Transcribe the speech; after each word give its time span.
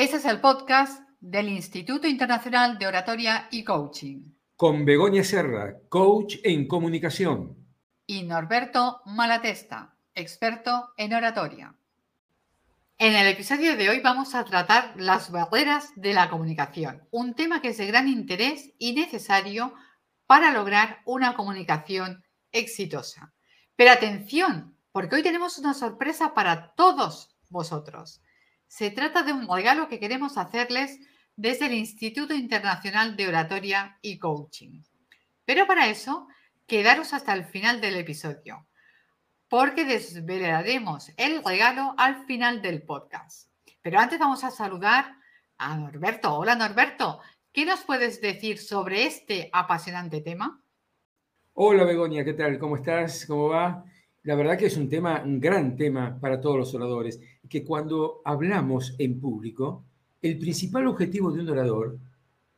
Este 0.00 0.16
es 0.16 0.24
el 0.24 0.40
podcast 0.40 1.02
del 1.20 1.50
Instituto 1.50 2.08
Internacional 2.08 2.78
de 2.78 2.86
Oratoria 2.86 3.48
y 3.50 3.64
Coaching. 3.64 4.32
Con 4.56 4.86
Begoña 4.86 5.22
Serra, 5.22 5.78
coach 5.90 6.36
en 6.42 6.66
comunicación. 6.66 7.54
Y 8.06 8.22
Norberto 8.22 9.02
Malatesta, 9.04 9.94
experto 10.14 10.94
en 10.96 11.12
oratoria. 11.12 11.74
En 12.96 13.14
el 13.14 13.26
episodio 13.26 13.76
de 13.76 13.90
hoy 13.90 14.00
vamos 14.00 14.34
a 14.34 14.42
tratar 14.46 14.94
las 14.96 15.30
barreras 15.30 15.90
de 15.96 16.14
la 16.14 16.30
comunicación, 16.30 17.06
un 17.10 17.34
tema 17.34 17.60
que 17.60 17.68
es 17.68 17.76
de 17.76 17.86
gran 17.86 18.08
interés 18.08 18.72
y 18.78 18.94
necesario 18.94 19.74
para 20.26 20.50
lograr 20.50 21.00
una 21.04 21.34
comunicación 21.34 22.24
exitosa. 22.52 23.34
Pero 23.76 23.90
atención, 23.90 24.78
porque 24.92 25.16
hoy 25.16 25.22
tenemos 25.22 25.58
una 25.58 25.74
sorpresa 25.74 26.32
para 26.32 26.72
todos 26.74 27.36
vosotros. 27.50 28.22
Se 28.70 28.92
trata 28.92 29.24
de 29.24 29.32
un 29.32 29.48
regalo 29.48 29.88
que 29.88 29.98
queremos 29.98 30.38
hacerles 30.38 31.00
desde 31.34 31.66
el 31.66 31.74
Instituto 31.74 32.34
Internacional 32.34 33.16
de 33.16 33.26
Oratoria 33.26 33.98
y 34.00 34.16
Coaching. 34.16 34.84
Pero 35.44 35.66
para 35.66 35.88
eso, 35.88 36.28
quedaros 36.68 37.12
hasta 37.12 37.32
el 37.32 37.44
final 37.44 37.80
del 37.80 37.96
episodio, 37.96 38.68
porque 39.48 39.84
desvelaremos 39.84 41.10
el 41.16 41.42
regalo 41.44 41.96
al 41.98 42.24
final 42.26 42.62
del 42.62 42.82
podcast. 42.82 43.50
Pero 43.82 43.98
antes 43.98 44.20
vamos 44.20 44.44
a 44.44 44.52
saludar 44.52 45.16
a 45.58 45.76
Norberto. 45.76 46.36
Hola 46.36 46.54
Norberto, 46.54 47.18
¿qué 47.52 47.66
nos 47.66 47.80
puedes 47.80 48.20
decir 48.20 48.58
sobre 48.58 49.04
este 49.04 49.50
apasionante 49.52 50.20
tema? 50.20 50.62
Hola 51.54 51.82
Begoña, 51.82 52.24
¿qué 52.24 52.34
tal? 52.34 52.56
¿Cómo 52.60 52.76
estás? 52.76 53.26
¿Cómo 53.26 53.48
va? 53.48 53.84
La 54.22 54.36
verdad 54.36 54.56
que 54.56 54.66
es 54.66 54.76
un 54.76 54.88
tema, 54.88 55.22
un 55.24 55.40
gran 55.40 55.76
tema 55.76 56.20
para 56.20 56.40
todos 56.40 56.56
los 56.56 56.72
oradores, 56.72 57.18
que 57.50 57.64
cuando 57.64 58.22
hablamos 58.24 58.94
en 58.98 59.20
público, 59.20 59.84
el 60.22 60.38
principal 60.38 60.86
objetivo 60.86 61.32
de 61.32 61.40
un 61.40 61.50
orador, 61.50 61.98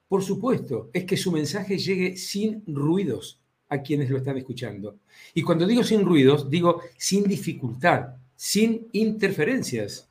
por 0.06 0.22
supuesto, 0.22 0.90
es 0.92 1.04
que 1.04 1.16
su 1.16 1.32
mensaje 1.32 1.78
llegue 1.78 2.16
sin 2.18 2.62
ruidos 2.66 3.40
a 3.70 3.78
quienes 3.78 4.10
lo 4.10 4.18
están 4.18 4.36
escuchando. 4.36 4.98
Y 5.32 5.42
cuando 5.42 5.66
digo 5.66 5.82
sin 5.82 6.04
ruidos, 6.04 6.50
digo 6.50 6.82
sin 6.98 7.24
dificultad, 7.24 8.16
sin 8.36 8.88
interferencias. 8.92 10.10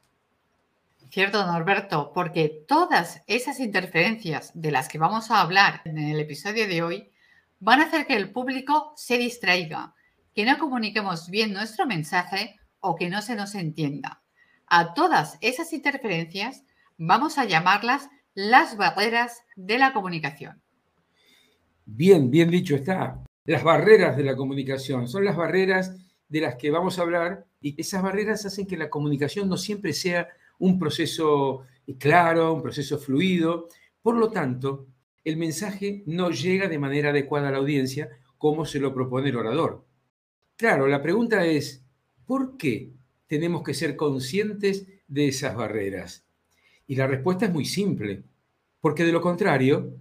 Cierto, 1.12 1.46
Norberto, 1.46 2.12
porque 2.14 2.64
todas 2.68 3.22
esas 3.28 3.60
interferencias 3.60 4.52
de 4.56 4.72
las 4.72 4.88
que 4.88 4.98
vamos 4.98 5.30
a 5.30 5.42
hablar 5.42 5.82
en 5.86 6.00
el 6.00 6.20
episodio 6.20 6.68
de 6.68 6.82
hoy 6.82 7.12
van 7.60 7.82
a 7.82 7.84
hacer 7.84 8.08
que 8.08 8.16
el 8.16 8.32
público 8.32 8.94
se 8.96 9.20
distraiga, 9.20 9.94
que 10.34 10.46
no 10.46 10.58
comuniquemos 10.58 11.30
bien 11.30 11.54
nuestro 11.54 11.86
mensaje 11.86 12.60
o 12.80 12.96
que 12.96 13.10
no 13.10 13.22
se 13.22 13.36
nos 13.36 13.54
entienda. 13.54 14.21
A 14.74 14.94
todas 14.94 15.38
esas 15.42 15.74
interferencias 15.74 16.64
vamos 16.98 17.38
a 17.38 17.44
llamarlas 17.44 18.08
las 18.34 18.78
barreras 18.78 19.44
de 19.58 19.78
la 19.78 19.92
comunicación. 19.92 20.62
Bien, 21.86 22.32
bien 22.32 22.50
dicho 22.50 22.78
está. 22.78 23.22
Las 23.44 23.66
barreras 23.66 24.16
de 24.16 24.24
la 24.24 24.38
comunicación 24.38 25.10
son 25.10 25.26
las 25.26 25.36
barreras 25.36 25.98
de 26.30 26.40
las 26.40 26.56
que 26.56 26.72
vamos 26.72 26.98
a 26.98 27.02
hablar 27.02 27.46
y 27.60 27.82
esas 27.82 28.02
barreras 28.02 28.46
hacen 28.46 28.66
que 28.66 28.78
la 28.78 28.90
comunicación 28.90 29.50
no 29.50 29.58
siempre 29.58 29.92
sea 29.92 30.30
un 30.58 30.80
proceso 30.80 31.66
claro, 32.00 32.54
un 32.54 32.62
proceso 32.62 32.98
fluido. 32.98 33.68
Por 34.02 34.16
lo 34.16 34.32
tanto, 34.32 34.88
el 35.26 35.36
mensaje 35.36 36.02
no 36.06 36.30
llega 36.30 36.70
de 36.70 36.80
manera 36.80 37.10
adecuada 37.10 37.50
a 37.50 37.52
la 37.52 37.58
audiencia 37.58 38.08
como 38.38 38.66
se 38.66 38.80
lo 38.80 38.94
propone 38.94 39.32
el 39.32 39.36
orador. 39.36 39.84
Claro, 40.56 40.88
la 40.88 41.02
pregunta 41.02 41.46
es, 41.46 41.84
¿por 42.26 42.56
qué 42.56 42.94
tenemos 43.32 43.64
que 43.64 43.74
ser 43.74 43.96
conscientes 43.96 44.88
de 45.08 45.30
esas 45.30 45.56
barreras? 45.56 46.26
Y 46.86 46.96
la 46.96 47.08
respuesta 47.08 47.46
es 47.46 47.54
muy 47.54 47.64
simple, 47.64 48.24
porque 48.82 49.06
de 49.06 49.14
lo 49.14 49.22
contrario, 49.22 49.96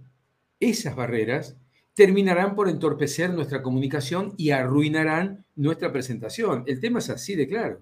esas 0.59 0.97
barreras 0.97 1.55
terminarán 1.93 2.55
por 2.55 2.67
entorpecer 2.67 3.29
nuestra 3.29 3.61
comunicación 3.61 4.33
y 4.35 4.49
arruinarán 4.49 5.45
nuestra 5.55 5.93
presentación. 5.93 6.65
El 6.67 6.81
tema 6.81 6.99
es 6.99 7.09
así 7.09 7.35
de 7.35 7.47
claro. 7.47 7.81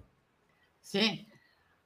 Sí, 0.82 1.26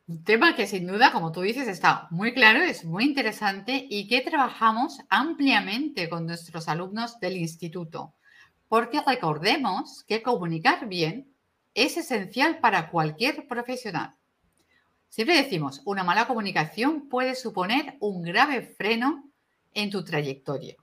un 0.07 0.23
tema 0.25 0.55
que 0.55 0.67
sin 0.67 0.87
duda, 0.87 1.11
como 1.11 1.33
tú 1.33 1.41
dices, 1.41 1.67
está 1.67 2.07
muy 2.11 2.35
claro, 2.35 2.61
es 2.61 2.85
muy 2.85 3.05
interesante 3.05 3.87
y 3.89 4.09
que 4.09 4.21
trabajamos 4.21 4.99
ampliamente 5.09 6.11
con 6.11 6.27
nuestros 6.27 6.69
alumnos 6.69 7.19
del 7.19 7.39
instituto 7.39 8.13
porque 8.69 9.01
recordemos 9.07 10.05
que 10.09 10.23
comunicar 10.23 10.89
bien 10.89 11.34
es 11.75 11.97
esencial 11.97 12.59
para 12.61 12.91
cualquier 12.91 13.47
profesional. 13.47 14.17
Siempre 15.09 15.37
decimos, 15.37 15.83
una 15.85 16.03
mala 16.03 16.27
comunicación 16.27 17.09
puede 17.09 17.35
suponer 17.35 17.97
un 18.01 18.23
grave 18.23 18.63
freno 18.63 19.31
en 19.73 19.91
tu 19.91 20.05
trayectoria. 20.05 20.77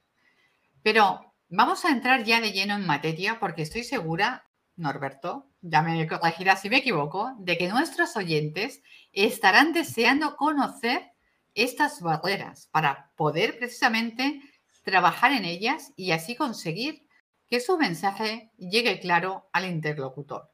Pero 0.84 1.34
vamos 1.50 1.84
a 1.86 1.90
entrar 1.90 2.24
ya 2.24 2.40
de 2.40 2.52
lleno 2.52 2.76
en 2.76 2.86
materia 2.86 3.40
porque 3.40 3.64
estoy 3.64 3.84
segura, 3.84 4.48
Norberto, 4.76 5.50
ya 5.62 5.82
me 5.82 6.08
corregirás 6.08 6.62
si 6.62 6.70
me 6.70 6.78
equivoco, 6.78 7.34
de 7.40 7.58
que 7.58 7.68
nuestros 7.68 8.16
oyentes 8.16 8.82
estarán 9.12 9.74
deseando 9.74 10.36
conocer 10.36 11.12
estas 11.54 12.02
barreras 12.02 12.68
para 12.72 13.12
poder 13.16 13.58
precisamente 13.58 14.42
trabajar 14.84 15.34
en 15.34 15.46
ellas 15.46 15.92
y 15.96 16.12
así 16.12 16.36
conseguir 16.36 17.06
que 17.48 17.60
su 17.60 17.78
mensaje 17.78 18.52
llegue 18.58 19.00
claro 19.00 19.50
al 19.52 19.66
interlocutor. 19.66 20.50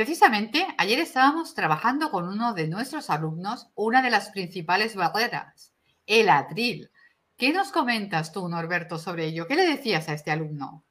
Precisamente, 0.00 0.66
ayer 0.78 0.98
estábamos 0.98 1.54
trabajando 1.54 2.10
con 2.10 2.26
uno 2.26 2.54
de 2.54 2.68
nuestros 2.68 3.10
alumnos 3.10 3.68
una 3.74 4.00
de 4.00 4.08
las 4.08 4.30
principales 4.30 4.96
barreras, 4.96 5.74
el 6.06 6.30
atril. 6.30 6.90
¿Qué 7.36 7.52
nos 7.52 7.70
comentas 7.70 8.32
tú, 8.32 8.48
Norberto, 8.48 8.96
sobre 8.96 9.26
ello? 9.26 9.46
¿Qué 9.46 9.56
le 9.56 9.66
decías 9.66 10.08
a 10.08 10.14
este 10.14 10.30
alumno? 10.30 10.86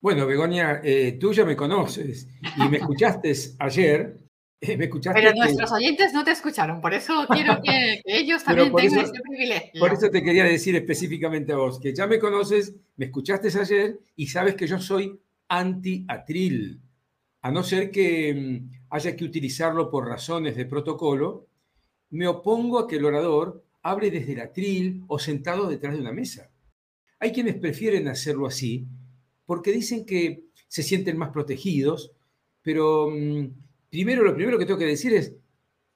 Bueno, 0.00 0.28
Begoña, 0.28 0.80
eh, 0.84 1.18
tú 1.20 1.32
ya 1.32 1.44
me 1.44 1.56
conoces 1.56 2.28
y 2.56 2.68
me 2.68 2.76
escuchaste 2.76 3.34
ayer 3.58 4.20
Pero 4.60 5.32
nuestros 5.34 5.72
oyentes 5.72 6.12
no 6.12 6.22
te 6.22 6.30
escucharon, 6.30 6.80
por 6.80 6.94
eso 6.94 7.26
quiero 7.28 7.60
que, 7.60 8.00
ellos 8.04 8.44
también 8.44 8.72
tengan 8.72 9.06
ese 9.06 9.20
privilegio. 9.28 9.80
Por 9.80 9.92
eso 9.92 10.08
te 10.08 10.22
quería 10.22 10.44
decir 10.44 10.76
específicamente 10.76 11.52
a 11.52 11.56
vos, 11.56 11.80
que 11.80 11.92
ya 11.92 12.06
me 12.06 12.20
conoces, 12.20 12.76
me 12.94 13.06
escuchaste 13.06 13.48
ayer 13.58 13.98
y 14.14 14.28
sabes 14.28 14.54
que 14.54 14.68
yo 14.68 14.78
soy 14.78 15.18
anti-atril, 15.48 16.80
a 17.44 17.50
no 17.50 17.62
ser 17.62 17.90
que 17.90 18.32
mm, 18.34 18.86
haya 18.88 19.14
que 19.14 19.24
utilizarlo 19.24 19.90
por 19.90 20.08
razones 20.08 20.56
de 20.56 20.64
protocolo, 20.64 21.46
me 22.08 22.26
opongo 22.26 22.78
a 22.78 22.88
que 22.88 22.96
el 22.96 23.04
orador 23.04 23.62
hable 23.82 24.10
desde 24.10 24.32
el 24.32 24.40
atril 24.40 25.04
o 25.08 25.18
sentado 25.18 25.68
detrás 25.68 25.92
de 25.92 26.00
una 26.00 26.12
mesa. 26.12 26.50
Hay 27.18 27.32
quienes 27.32 27.56
prefieren 27.56 28.08
hacerlo 28.08 28.46
así 28.46 28.86
porque 29.44 29.72
dicen 29.72 30.06
que 30.06 30.44
se 30.68 30.82
sienten 30.82 31.18
más 31.18 31.32
protegidos, 31.32 32.12
pero 32.62 33.10
mm, 33.10 33.50
primero, 33.90 34.22
lo 34.24 34.34
primero 34.34 34.58
que 34.58 34.64
tengo 34.64 34.78
que 34.78 34.86
decir 34.86 35.12
es 35.12 35.36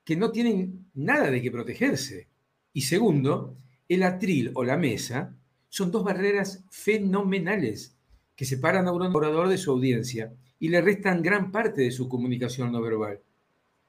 que 0.05 0.17
no 0.17 0.31
tienen 0.31 0.91
nada 0.93 1.31
de 1.31 1.41
que 1.41 1.51
protegerse. 1.51 2.29
Y 2.75 2.83
segundo, 2.83 3.57
el 3.89 4.03
atril 4.03 4.51
o 4.53 4.65
la 4.65 4.77
mesa 4.77 5.35
son 5.71 5.91
dos 5.91 6.05
barreras 6.05 6.63
fenomenales 6.71 7.97
que 8.37 8.45
separan 8.45 8.87
a 8.87 8.93
un 8.93 9.01
orador 9.17 9.49
de 9.49 9.57
su 9.57 9.71
audiencia 9.71 10.35
y 10.59 10.69
le 10.69 10.81
restan 10.81 11.23
gran 11.23 11.51
parte 11.51 11.83
de 11.83 11.91
su 11.91 12.09
comunicación 12.09 12.73
no 12.73 12.81
verbal. 12.81 13.21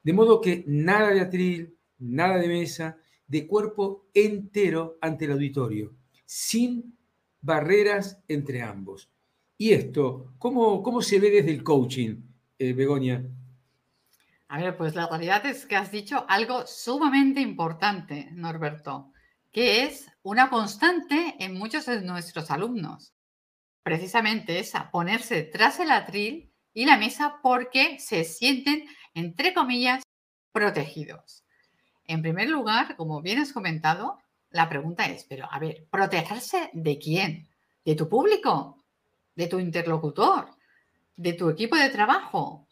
De 0.03 0.13
modo 0.13 0.40
que 0.40 0.63
nada 0.68 1.09
de 1.09 1.22
atril, 1.22 1.75
nada 2.00 2.38
de 2.38 2.47
mesa, 2.47 2.97
de 3.28 3.47
cuerpo 3.47 4.07
entero 4.13 4.97
ante 5.02 5.25
el 5.25 5.31
auditorio, 5.31 5.94
sin 6.25 6.97
barreras 7.41 8.19
entre 8.28 8.62
ambos. 8.62 9.09
Y 9.58 9.72
esto, 9.72 10.34
¿cómo, 10.38 10.81
cómo 10.81 11.02
se 11.02 11.19
ve 11.19 11.29
desde 11.29 11.52
el 11.52 11.63
coaching, 11.63 12.22
eh, 12.58 12.74
Begoña? 12.74 13.25
A 14.47 14.59
ver, 14.59 14.78
pues 14.78 14.96
la 14.96 15.08
realidad 15.08 15.46
es 15.46 15.66
que 15.66 15.75
has 15.75 15.91
dicho 15.91 16.25
algo 16.28 16.66
sumamente 16.66 17.40
importante, 17.40 18.29
Norberto, 18.31 19.11
que 19.52 19.84
es 19.84 20.09
una 20.23 20.49
constante 20.49 21.35
en 21.40 21.53
muchos 21.53 21.85
de 21.85 22.02
nuestros 22.02 22.49
alumnos. 22.49 23.14
Precisamente 23.84 24.59
esa, 24.59 24.90
ponerse 24.91 25.43
tras 25.43 25.79
el 25.79 25.91
atril 25.91 26.48
y 26.73 26.85
la 26.85 26.97
mesa 26.97 27.39
porque 27.41 27.99
se 27.99 28.23
sienten, 28.23 28.85
entre 29.13 29.53
comillas, 29.53 30.03
protegidos. 30.51 31.43
En 32.05 32.21
primer 32.21 32.49
lugar, 32.49 32.95
como 32.95 33.21
bien 33.21 33.39
has 33.39 33.53
comentado, 33.53 34.19
la 34.49 34.67
pregunta 34.67 35.05
es, 35.05 35.25
pero 35.25 35.47
a 35.51 35.59
ver, 35.59 35.85
¿protegerse 35.91 36.69
de 36.73 36.97
quién? 36.97 37.47
¿De 37.85 37.95
tu 37.95 38.09
público? 38.09 38.83
¿De 39.35 39.47
tu 39.47 39.59
interlocutor? 39.59 40.49
¿De 41.16 41.33
tu 41.33 41.49
equipo 41.49 41.75
de 41.75 41.89
trabajo? 41.89 42.67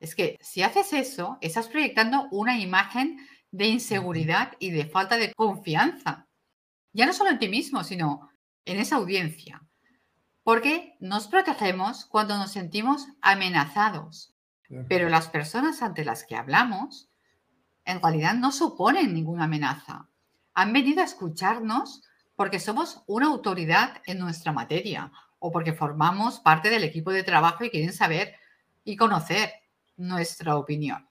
Es 0.00 0.14
que 0.14 0.38
si 0.40 0.62
haces 0.62 0.92
eso, 0.92 1.38
estás 1.40 1.68
proyectando 1.68 2.28
una 2.30 2.58
imagen 2.58 3.18
de 3.50 3.66
inseguridad 3.66 4.52
y 4.58 4.70
de 4.70 4.86
falta 4.86 5.16
de 5.16 5.34
confianza. 5.34 6.26
Ya 6.92 7.06
no 7.06 7.12
solo 7.12 7.30
en 7.30 7.38
ti 7.38 7.48
mismo, 7.48 7.84
sino 7.84 8.30
en 8.64 8.78
esa 8.78 8.96
audiencia. 8.96 9.62
Porque 10.48 10.96
nos 10.98 11.28
protegemos 11.28 12.06
cuando 12.06 12.38
nos 12.38 12.52
sentimos 12.52 13.06
amenazados. 13.20 14.32
Pero 14.88 15.10
las 15.10 15.28
personas 15.28 15.82
ante 15.82 16.06
las 16.06 16.24
que 16.24 16.36
hablamos 16.36 17.10
en 17.84 18.00
realidad 18.00 18.32
no 18.32 18.50
suponen 18.50 19.12
ninguna 19.12 19.44
amenaza. 19.44 20.08
han 20.54 20.72
venido 20.72 21.02
a 21.02 21.04
escucharnos 21.04 22.02
porque 22.34 22.60
somos 22.60 23.02
una 23.06 23.26
autoridad 23.26 24.00
en 24.06 24.20
nuestra 24.20 24.52
materia 24.52 25.12
o 25.38 25.52
porque 25.52 25.74
formamos 25.74 26.40
parte 26.40 26.70
del 26.70 26.84
equipo 26.84 27.12
de 27.12 27.24
trabajo 27.24 27.64
y 27.64 27.68
quieren 27.68 27.92
saber 27.92 28.32
y 28.84 28.96
conocer 28.96 29.50
nuestra 29.98 30.56
opinión. 30.56 31.06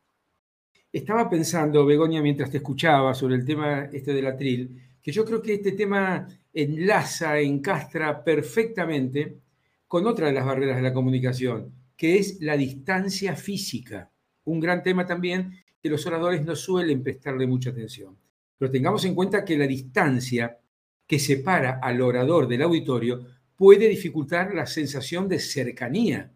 Estaba 0.92 1.30
pensando, 1.30 1.86
Begoña, 1.86 2.24
mientras 2.24 2.50
te 2.50 2.58
escuchaba 2.58 3.14
sobre 3.14 3.36
el 3.36 3.46
tema 3.46 3.84
este 3.94 4.14
del 4.14 4.26
atril, 4.26 4.87
que 5.08 5.14
yo 5.14 5.24
creo 5.24 5.42
que 5.42 5.54
este 5.54 5.72
tema 5.72 6.28
enlaza, 6.54 7.40
encastra 7.40 8.26
perfectamente 8.26 9.38
con 9.88 10.06
otra 10.06 10.28
de 10.28 10.34
las 10.34 10.46
barreras 10.46 10.76
de 10.76 10.82
la 10.82 10.92
comunicación, 10.92 11.72
que 11.96 12.18
es 12.18 12.42
la 12.42 12.58
distancia 12.58 13.34
física. 13.38 14.12
Un 14.44 14.60
gran 14.60 14.84
tema 14.84 15.06
también 15.06 15.64
que 15.82 15.90
los 15.90 16.06
oradores 16.06 16.44
no 16.44 16.58
suelen 16.58 17.04
prestarle 17.04 17.48
mucha 17.48 17.70
atención. 17.70 18.18
Pero 18.58 18.70
tengamos 18.70 19.06
en 19.06 19.16
cuenta 19.16 19.46
que 19.46 19.58
la 19.58 19.66
distancia 19.66 20.60
que 21.08 21.20
separa 21.20 21.80
al 21.82 22.02
orador 22.02 22.46
del 22.46 22.64
auditorio 22.64 23.26
puede 23.56 23.88
dificultar 23.88 24.54
la 24.54 24.66
sensación 24.66 25.30
de 25.30 25.40
cercanía. 25.40 26.34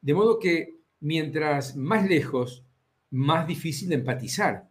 De 0.00 0.14
modo 0.14 0.38
que 0.38 0.82
mientras 1.00 1.74
más 1.74 2.08
lejos, 2.08 2.64
más 3.10 3.44
difícil 3.44 3.88
de 3.88 3.96
empatizar, 3.96 4.68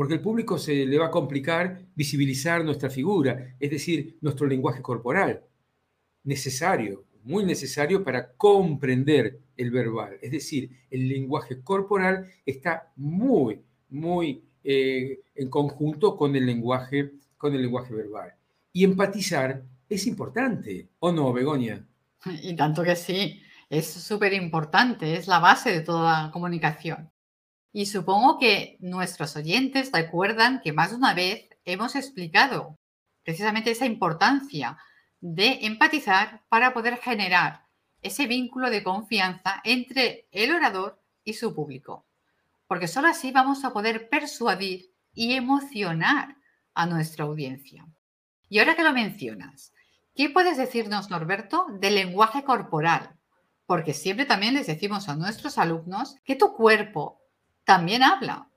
porque 0.00 0.14
el 0.14 0.22
público 0.22 0.56
se 0.56 0.86
le 0.86 0.96
va 0.96 1.08
a 1.08 1.10
complicar 1.10 1.82
visibilizar 1.94 2.64
nuestra 2.64 2.88
figura, 2.88 3.54
es 3.60 3.70
decir, 3.70 4.16
nuestro 4.22 4.46
lenguaje 4.46 4.80
corporal, 4.80 5.44
necesario, 6.24 7.04
muy 7.22 7.44
necesario 7.44 8.02
para 8.02 8.32
comprender 8.32 9.40
el 9.58 9.70
verbal. 9.70 10.16
Es 10.22 10.30
decir, 10.30 10.70
el 10.90 11.06
lenguaje 11.06 11.60
corporal 11.60 12.30
está 12.46 12.90
muy, 12.96 13.60
muy 13.90 14.42
eh, 14.64 15.20
en 15.34 15.50
conjunto 15.50 16.16
con 16.16 16.34
el, 16.34 16.46
lenguaje, 16.46 17.10
con 17.36 17.54
el 17.54 17.60
lenguaje 17.60 17.92
verbal. 17.92 18.32
Y 18.72 18.84
empatizar 18.84 19.62
es 19.86 20.06
importante, 20.06 20.88
¿o 21.00 21.12
no, 21.12 21.30
Begoña? 21.30 21.86
Y 22.42 22.56
tanto 22.56 22.82
que 22.82 22.96
sí, 22.96 23.42
es 23.68 23.86
súper 23.86 24.32
importante, 24.32 25.16
es 25.16 25.28
la 25.28 25.40
base 25.40 25.70
de 25.70 25.82
toda 25.82 26.30
comunicación. 26.30 27.10
Y 27.72 27.86
supongo 27.86 28.38
que 28.38 28.76
nuestros 28.80 29.36
oyentes 29.36 29.90
recuerdan 29.92 30.60
que 30.60 30.72
más 30.72 30.90
de 30.90 30.96
una 30.96 31.14
vez 31.14 31.48
hemos 31.64 31.94
explicado 31.94 32.78
precisamente 33.22 33.70
esa 33.70 33.86
importancia 33.86 34.78
de 35.20 35.66
empatizar 35.66 36.42
para 36.48 36.72
poder 36.72 36.96
generar 36.96 37.66
ese 38.02 38.26
vínculo 38.26 38.70
de 38.70 38.82
confianza 38.82 39.60
entre 39.64 40.28
el 40.32 40.54
orador 40.54 41.00
y 41.22 41.34
su 41.34 41.54
público. 41.54 42.06
Porque 42.66 42.88
solo 42.88 43.08
así 43.08 43.30
vamos 43.30 43.64
a 43.64 43.72
poder 43.72 44.08
persuadir 44.08 44.92
y 45.12 45.34
emocionar 45.34 46.36
a 46.74 46.86
nuestra 46.86 47.24
audiencia. 47.24 47.86
Y 48.48 48.58
ahora 48.58 48.74
que 48.74 48.84
lo 48.84 48.92
mencionas, 48.92 49.72
¿qué 50.14 50.30
puedes 50.30 50.56
decirnos, 50.56 51.10
Norberto, 51.10 51.66
del 51.78 51.94
lenguaje 51.96 52.42
corporal? 52.42 53.16
Porque 53.66 53.92
siempre 53.92 54.24
también 54.24 54.54
les 54.54 54.66
decimos 54.66 55.08
a 55.08 55.16
nuestros 55.16 55.58
alumnos 55.58 56.16
que 56.24 56.36
tu 56.36 56.54
cuerpo 56.54 57.19
también 57.70 58.02
habla. 58.02 58.50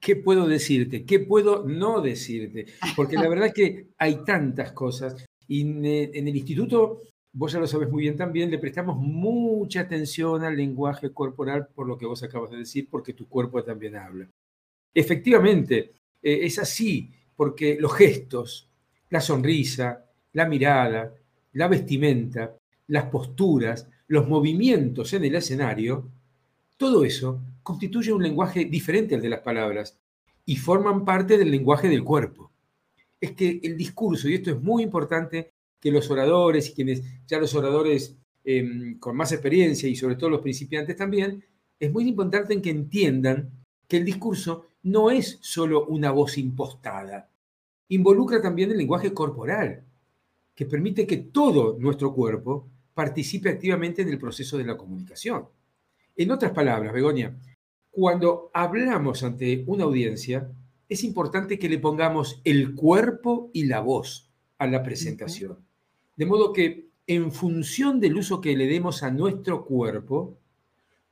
¿Qué 0.00 0.16
puedo 0.16 0.46
decirte? 0.48 1.04
¿Qué 1.04 1.20
puedo 1.20 1.64
no 1.64 2.00
decirte? 2.00 2.64
Porque 2.96 3.16
la 3.16 3.28
verdad 3.32 3.48
es 3.48 3.52
que 3.52 3.88
hay 3.98 4.24
tantas 4.24 4.72
cosas. 4.72 5.26
Y 5.46 5.60
en 5.60 6.28
el 6.28 6.34
instituto, 6.34 7.02
vos 7.34 7.52
ya 7.52 7.60
lo 7.60 7.66
sabes 7.66 7.90
muy 7.90 8.04
bien 8.04 8.16
también, 8.16 8.50
le 8.50 8.58
prestamos 8.58 8.96
mucha 8.96 9.80
atención 9.80 10.44
al 10.44 10.56
lenguaje 10.56 11.12
corporal 11.12 11.68
por 11.74 11.86
lo 11.86 11.98
que 11.98 12.06
vos 12.06 12.22
acabas 12.22 12.50
de 12.52 12.56
decir, 12.56 12.88
porque 12.90 13.12
tu 13.12 13.28
cuerpo 13.28 13.62
también 13.62 13.96
habla. 13.96 14.26
Efectivamente, 14.94 15.92
eh, 16.22 16.40
es 16.42 16.58
así, 16.58 17.10
porque 17.36 17.76
los 17.78 17.92
gestos, 17.94 18.70
la 19.10 19.20
sonrisa, 19.20 20.06
la 20.32 20.46
mirada, 20.46 21.14
la 21.52 21.68
vestimenta, 21.68 22.56
las 22.86 23.04
posturas, 23.04 23.90
los 24.06 24.26
movimientos 24.26 25.12
en 25.12 25.24
el 25.24 25.34
escenario, 25.34 26.08
todo 26.82 27.04
eso 27.04 27.40
constituye 27.62 28.12
un 28.12 28.24
lenguaje 28.24 28.64
diferente 28.64 29.14
al 29.14 29.22
de 29.22 29.28
las 29.28 29.38
palabras 29.38 30.00
y 30.44 30.56
forman 30.56 31.04
parte 31.04 31.38
del 31.38 31.48
lenguaje 31.48 31.88
del 31.88 32.02
cuerpo. 32.02 32.50
Es 33.20 33.30
que 33.34 33.60
el 33.62 33.76
discurso, 33.76 34.28
y 34.28 34.34
esto 34.34 34.50
es 34.50 34.60
muy 34.60 34.82
importante, 34.82 35.52
que 35.78 35.92
los 35.92 36.10
oradores 36.10 36.68
y 36.68 36.72
quienes 36.72 37.04
ya 37.28 37.38
los 37.38 37.54
oradores 37.54 38.16
em, 38.42 38.98
con 38.98 39.16
más 39.16 39.30
experiencia 39.30 39.88
y 39.88 39.94
sobre 39.94 40.16
todo 40.16 40.30
los 40.30 40.40
principiantes 40.40 40.96
también, 40.96 41.44
es 41.78 41.92
muy 41.92 42.08
importante 42.08 42.52
en 42.52 42.60
que 42.60 42.70
entiendan 42.70 43.48
que 43.86 43.98
el 43.98 44.04
discurso 44.04 44.66
no 44.82 45.12
es 45.12 45.38
solo 45.40 45.86
una 45.86 46.10
voz 46.10 46.36
impostada, 46.36 47.30
involucra 47.90 48.42
también 48.42 48.72
el 48.72 48.78
lenguaje 48.78 49.14
corporal, 49.14 49.84
que 50.52 50.66
permite 50.66 51.06
que 51.06 51.18
todo 51.18 51.76
nuestro 51.78 52.12
cuerpo 52.12 52.68
participe 52.92 53.50
activamente 53.50 54.02
en 54.02 54.08
el 54.08 54.18
proceso 54.18 54.58
de 54.58 54.64
la 54.64 54.76
comunicación. 54.76 55.46
En 56.16 56.30
otras 56.30 56.52
palabras, 56.52 56.92
Begoña, 56.92 57.36
cuando 57.90 58.50
hablamos 58.52 59.22
ante 59.22 59.64
una 59.66 59.84
audiencia, 59.84 60.50
es 60.88 61.04
importante 61.04 61.58
que 61.58 61.68
le 61.68 61.78
pongamos 61.78 62.40
el 62.44 62.74
cuerpo 62.74 63.50
y 63.52 63.64
la 63.64 63.80
voz 63.80 64.30
a 64.58 64.66
la 64.66 64.82
presentación. 64.82 65.58
De 66.16 66.26
modo 66.26 66.52
que 66.52 66.88
en 67.06 67.32
función 67.32 67.98
del 67.98 68.16
uso 68.16 68.40
que 68.40 68.56
le 68.56 68.66
demos 68.66 69.02
a 69.02 69.10
nuestro 69.10 69.64
cuerpo, 69.64 70.38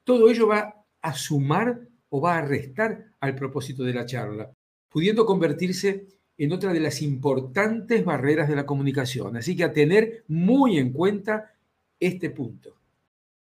todo 0.04 0.30
ello 0.30 0.48
va 0.48 0.84
a 1.00 1.14
sumar 1.14 1.80
o 2.10 2.20
va 2.20 2.38
a 2.38 2.42
restar 2.42 3.06
al 3.20 3.34
propósito 3.34 3.82
de 3.84 3.94
la 3.94 4.06
charla, 4.06 4.50
pudiendo 4.88 5.24
convertirse 5.24 6.06
en 6.36 6.52
otra 6.52 6.72
de 6.72 6.80
las 6.80 7.02
importantes 7.02 8.04
barreras 8.04 8.48
de 8.48 8.56
la 8.56 8.66
comunicación. 8.66 9.36
Así 9.36 9.56
que 9.56 9.64
a 9.64 9.72
tener 9.72 10.24
muy 10.28 10.78
en 10.78 10.92
cuenta 10.92 11.54
este 11.98 12.30
punto. 12.30 12.79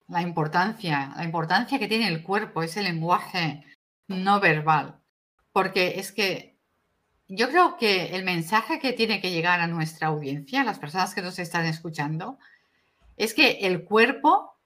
La 0.07 0.21
importancia, 0.21 1.13
la 1.15 1.23
importancia 1.23 1.79
que 1.79 1.87
tiene 1.87 2.07
el 2.07 2.23
cuerpo, 2.23 2.61
ese 2.61 2.83
lenguaje 2.83 3.65
no 4.07 4.39
verbal. 4.39 4.99
Porque 5.51 5.99
es 5.99 6.11
que 6.11 6.55
yo 7.27 7.49
creo 7.49 7.77
que 7.77 8.15
el 8.15 8.23
mensaje 8.23 8.79
que 8.79 8.93
tiene 8.93 9.19
que 9.19 9.31
llegar 9.31 9.59
a 9.59 9.67
nuestra 9.67 10.09
audiencia, 10.09 10.61
a 10.61 10.63
las 10.63 10.77
personas 10.77 11.15
que 11.15 11.23
nos 11.23 11.39
están 11.39 11.65
escuchando, 11.65 12.37
es 13.17 13.33
que 13.33 13.59
el 13.61 13.83
cuerpo 13.83 14.59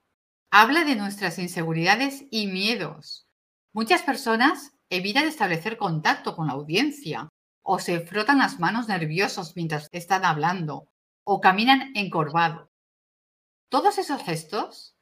habla 0.51 0.83
de 0.83 0.95
nuestras 0.95 1.39
inseguridades 1.39 2.25
y 2.31 2.47
miedos. 2.47 3.27
Muchas 3.71 4.01
personas 4.01 4.73
evitan 4.89 5.25
establecer 5.25 5.77
contacto 5.77 6.35
con 6.35 6.47
la 6.47 6.53
audiencia 6.53 7.29
o 7.61 7.79
se 7.79 7.99
frotan 7.99 8.39
las 8.39 8.59
manos 8.59 8.87
nerviosos 8.87 9.55
mientras 9.55 9.87
están 9.91 10.25
hablando 10.25 10.89
o 11.23 11.39
caminan 11.39 11.91
encorvado. 11.95 12.71
Todos 13.69 13.99
esos 13.99 14.23
gestos 14.23 14.95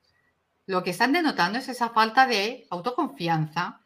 lo 0.68 0.84
que 0.84 0.92
están 0.92 1.14
denotando 1.14 1.58
es 1.58 1.70
esa 1.70 1.90
falta 1.90 2.28
de 2.28 2.68
autoconfianza 2.70 3.82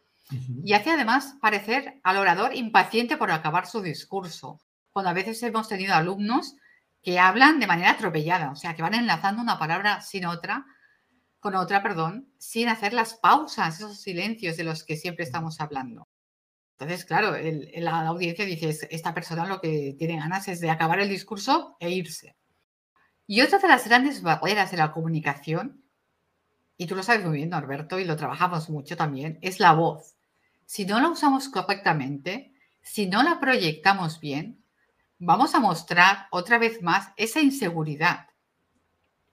y 0.63 0.73
hace 0.73 0.89
además 0.89 1.35
parecer 1.39 2.00
al 2.03 2.17
orador 2.17 2.55
impaciente 2.55 3.17
por 3.17 3.31
acabar 3.31 3.67
su 3.67 3.81
discurso, 3.81 4.59
cuando 4.91 5.11
a 5.11 5.13
veces 5.13 5.41
hemos 5.43 5.67
tenido 5.67 5.93
alumnos 5.93 6.55
que 7.03 7.19
hablan 7.19 7.59
de 7.59 7.67
manera 7.67 7.91
atropellada, 7.91 8.51
o 8.51 8.55
sea, 8.55 8.75
que 8.75 8.81
van 8.81 8.95
enlazando 8.95 9.41
una 9.41 9.59
palabra 9.59 10.01
sin 10.01 10.25
otra, 10.25 10.65
con 11.39 11.55
otra, 11.55 11.83
perdón, 11.83 12.31
sin 12.38 12.67
hacer 12.67 12.93
las 12.93 13.13
pausas, 13.13 13.75
esos 13.75 14.01
silencios 14.01 14.57
de 14.57 14.63
los 14.63 14.83
que 14.83 14.97
siempre 14.97 15.25
estamos 15.25 15.59
hablando. 15.61 16.07
Entonces, 16.79 17.05
claro, 17.05 17.35
la 17.75 18.07
audiencia 18.07 18.45
dice, 18.45 18.88
esta 18.89 19.13
persona 19.13 19.45
lo 19.45 19.61
que 19.61 19.95
tiene 20.00 20.17
ganas 20.17 20.47
es 20.47 20.61
de 20.61 20.71
acabar 20.71 21.00
el 21.00 21.09
discurso 21.09 21.75
e 21.79 21.91
irse. 21.91 22.35
Y 23.27 23.41
otra 23.41 23.59
de 23.59 23.67
las 23.67 23.88
grandes 23.88 24.23
barreras 24.23 24.71
de 24.71 24.77
la 24.77 24.91
comunicación 24.91 25.83
y 26.81 26.88
tú 26.88 26.95
lo 26.95 27.03
sabes 27.03 27.23
muy 27.23 27.38
bien, 27.38 27.51
Norberto, 27.51 28.00
y 28.00 28.05
lo 28.05 28.15
trabajamos 28.15 28.67
mucho 28.71 28.97
también, 28.97 29.38
es 29.43 29.59
la 29.59 29.73
voz. 29.73 30.15
Si 30.65 30.83
no 30.83 31.00
la 31.00 31.09
usamos 31.09 31.47
correctamente, 31.47 32.55
si 32.81 33.05
no 33.05 33.21
la 33.21 33.39
proyectamos 33.39 34.19
bien, 34.19 34.63
vamos 35.19 35.53
a 35.53 35.59
mostrar 35.59 36.25
otra 36.31 36.57
vez 36.57 36.81
más 36.81 37.09
esa 37.17 37.39
inseguridad. 37.39 38.29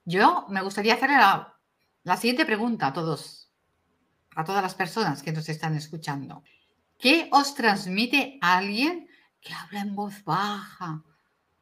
Yo 0.05 0.45
me 0.51 0.61
gustaría 0.61 0.93
hacer 0.93 1.09
la, 1.09 1.57
siguiente 2.19 2.45
pregunta 2.45 2.89
a 2.89 2.93
todos, 2.93 3.51
a 4.37 4.45
todas 4.45 4.63
las 4.63 4.75
personas 4.75 5.23
que 5.23 5.33
nos 5.33 5.49
están 5.49 5.75
escuchando. 5.75 6.43
¿Qué 6.99 7.31
os 7.33 7.55
transmite 7.55 8.39
alguien 8.43 9.09
que 9.41 9.55
habla 9.55 9.81
en 9.81 9.97
voz 9.97 10.23
baja, 10.23 11.03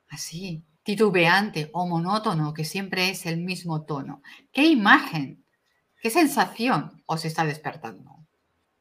así, 0.08 0.64
titubeante 0.82 1.70
o 1.72 1.86
monótono, 1.86 2.52
que 2.52 2.64
siempre 2.64 3.08
es 3.08 3.24
el 3.24 3.36
mismo 3.36 3.84
tono? 3.84 4.20
¿Qué 4.50 4.66
imagen 4.66 5.45
¿Qué 6.00 6.10
sensación 6.10 7.02
os 7.06 7.24
está 7.24 7.44
despertando? 7.44 8.16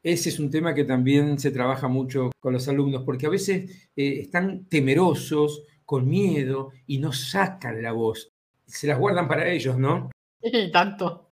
Ese 0.04 0.30
es 0.30 0.40
un 0.40 0.52
tema 0.52 0.76
que 0.76 0.84
también 0.84 1.40
se 1.40 1.50
trabaja 1.50 1.88
mucho 1.88 2.30
con 2.40 2.54
los 2.54 2.68
alumnos, 2.68 3.02
porque 3.04 3.26
a 3.26 3.30
veces 3.30 3.90
eh, 3.96 4.20
están 4.20 4.66
temerosos, 4.66 5.64
con 5.84 6.08
miedo, 6.08 6.74
y 6.86 7.00
no 7.00 7.12
sacan 7.12 7.82
la 7.82 7.92
voz. 7.92 8.32
Se 8.68 8.86
las 8.86 9.00
guardan 9.00 9.28
para 9.28 9.50
ellos, 9.50 9.80
¿no? 9.80 10.12
Y 10.44 10.72
tanto. 10.72 11.32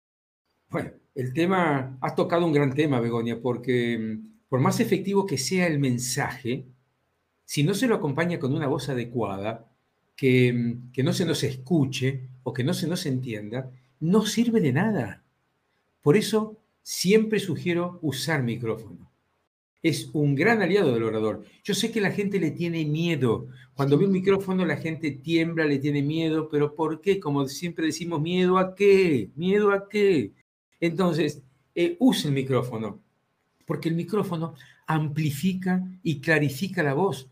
Bueno, 0.68 0.90
el 1.14 1.32
tema, 1.32 1.96
has 2.02 2.14
tocado 2.14 2.44
un 2.44 2.52
gran 2.52 2.74
tema, 2.74 3.00
Begonia, 3.00 3.40
porque 3.40 3.96
mm, 3.96 4.48
por 4.50 4.60
más 4.60 4.80
efectivo 4.80 5.24
que 5.24 5.38
sea 5.38 5.66
el 5.66 5.78
mensaje, 5.78 6.66
si 7.46 7.62
no 7.62 7.72
se 7.72 7.86
lo 7.86 7.94
acompaña 7.94 8.38
con 8.38 8.54
una 8.54 8.66
voz 8.66 8.90
adecuada, 8.90 9.72
que, 10.14 10.76
que 10.92 11.02
no 11.02 11.14
se 11.14 11.24
nos 11.24 11.42
escuche 11.42 12.28
o 12.42 12.52
que 12.52 12.64
no 12.64 12.74
se 12.74 12.86
nos 12.86 13.06
entienda, 13.06 13.70
no 14.00 14.26
sirve 14.26 14.60
de 14.60 14.74
nada. 14.74 15.24
Por 16.08 16.16
eso 16.16 16.56
siempre 16.80 17.38
sugiero 17.38 17.98
usar 18.00 18.42
micrófono. 18.42 19.12
Es 19.82 20.08
un 20.14 20.34
gran 20.34 20.62
aliado 20.62 20.94
del 20.94 21.02
orador. 21.02 21.44
Yo 21.62 21.74
sé 21.74 21.92
que 21.92 22.00
la 22.00 22.12
gente 22.12 22.40
le 22.40 22.50
tiene 22.50 22.86
miedo. 22.86 23.48
Cuando 23.74 23.98
ve 23.98 24.06
un 24.06 24.12
micrófono 24.12 24.64
la 24.64 24.78
gente 24.78 25.10
tiembla, 25.10 25.66
le 25.66 25.78
tiene 25.78 26.00
miedo, 26.00 26.48
pero 26.48 26.74
¿por 26.74 27.02
qué? 27.02 27.20
Como 27.20 27.46
siempre 27.46 27.84
decimos, 27.84 28.22
¿miedo 28.22 28.56
a 28.56 28.74
qué? 28.74 29.28
¿Miedo 29.36 29.70
a 29.70 29.86
qué? 29.86 30.32
Entonces, 30.80 31.42
eh, 31.74 31.94
use 31.98 32.28
el 32.28 32.32
micrófono, 32.32 33.02
porque 33.66 33.90
el 33.90 33.94
micrófono 33.94 34.54
amplifica 34.86 35.84
y 36.02 36.22
clarifica 36.22 36.82
la 36.82 36.94
voz. 36.94 37.28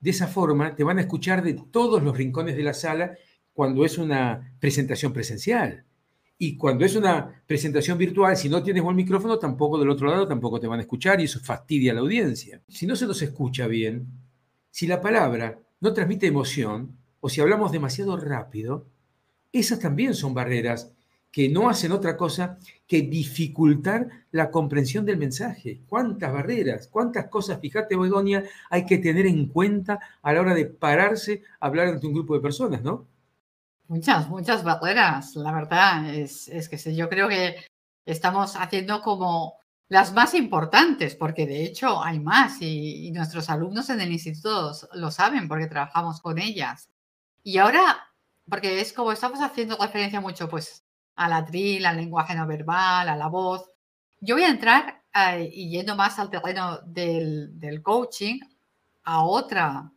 De 0.00 0.08
esa 0.08 0.26
forma 0.26 0.74
te 0.74 0.84
van 0.84 0.96
a 0.96 1.02
escuchar 1.02 1.42
de 1.42 1.52
todos 1.70 2.02
los 2.02 2.16
rincones 2.16 2.56
de 2.56 2.62
la 2.62 2.72
sala 2.72 3.14
cuando 3.52 3.84
es 3.84 3.98
una 3.98 4.56
presentación 4.58 5.12
presencial. 5.12 5.84
Y 6.38 6.56
cuando 6.56 6.84
es 6.84 6.94
una 6.96 7.42
presentación 7.46 7.96
virtual, 7.96 8.36
si 8.36 8.48
no 8.48 8.62
tienes 8.62 8.82
buen 8.82 8.96
micrófono, 8.96 9.38
tampoco 9.38 9.78
del 9.78 9.88
otro 9.88 10.08
lado 10.08 10.28
tampoco 10.28 10.60
te 10.60 10.66
van 10.66 10.80
a 10.80 10.82
escuchar 10.82 11.20
y 11.20 11.24
eso 11.24 11.40
fastidia 11.40 11.92
a 11.92 11.94
la 11.94 12.02
audiencia. 12.02 12.60
Si 12.68 12.86
no 12.86 12.94
se 12.94 13.06
nos 13.06 13.22
escucha 13.22 13.66
bien, 13.66 14.06
si 14.70 14.86
la 14.86 15.00
palabra 15.00 15.58
no 15.80 15.94
transmite 15.94 16.26
emoción 16.26 16.94
o 17.20 17.28
si 17.30 17.40
hablamos 17.40 17.72
demasiado 17.72 18.18
rápido, 18.18 18.86
esas 19.50 19.78
también 19.78 20.14
son 20.14 20.34
barreras 20.34 20.92
que 21.32 21.48
no 21.48 21.68
hacen 21.68 21.92
otra 21.92 22.16
cosa 22.16 22.58
que 22.86 23.02
dificultar 23.02 24.08
la 24.30 24.50
comprensión 24.50 25.04
del 25.04 25.16
mensaje. 25.16 25.80
¿Cuántas 25.88 26.32
barreras, 26.32 26.88
cuántas 26.88 27.28
cosas, 27.28 27.60
fíjate, 27.60 27.96
Begonia, 27.96 28.44
hay 28.70 28.84
que 28.84 28.98
tener 28.98 29.26
en 29.26 29.46
cuenta 29.48 29.98
a 30.22 30.32
la 30.32 30.40
hora 30.40 30.54
de 30.54 30.66
pararse 30.66 31.42
a 31.60 31.66
hablar 31.66 31.88
ante 31.88 32.06
un 32.06 32.14
grupo 32.14 32.34
de 32.34 32.40
personas, 32.40 32.82
¿no? 32.82 33.06
Muchas, 33.88 34.28
muchas 34.28 34.64
barreras, 34.64 35.36
la 35.36 35.52
verdad. 35.52 36.06
Es, 36.12 36.68
que 36.68 36.94
yo 36.94 37.08
creo 37.08 37.28
que 37.28 37.64
estamos 38.04 38.56
haciendo 38.56 39.00
como 39.00 39.58
las 39.88 40.12
más 40.12 40.34
importantes, 40.34 41.14
porque 41.14 41.46
de 41.46 41.64
hecho 41.64 42.02
hay 42.02 42.18
más 42.18 42.60
y, 42.60 43.12
nuestros 43.12 43.48
alumnos 43.48 43.88
en 43.90 44.00
el 44.00 44.12
instituto 44.12 44.72
lo 44.94 45.10
saben 45.10 45.46
porque 45.48 45.68
trabajamos 45.68 46.20
con 46.20 46.38
ellas. 46.38 46.90
Y 47.44 47.58
ahora, 47.58 48.08
porque 48.48 48.80
es 48.80 48.92
como 48.92 49.12
estamos 49.12 49.40
haciendo 49.40 49.76
referencia 49.76 50.20
mucho 50.20 50.48
pues 50.48 50.84
a 51.14 51.28
la 51.28 51.36
al 51.38 51.96
lenguaje 51.96 52.34
no 52.34 52.46
verbal, 52.46 53.08
a 53.08 53.16
la 53.16 53.28
voz, 53.28 53.70
yo 54.20 54.34
voy 54.34 54.44
a 54.44 54.50
entrar 54.50 55.02
eh, 55.14 55.48
y 55.52 55.70
yendo 55.70 55.96
más 55.96 56.18
al 56.18 56.30
terreno 56.30 56.80
del, 56.80 57.58
del 57.58 57.82
coaching 57.82 58.40
a 59.04 59.22
otra 59.24 59.92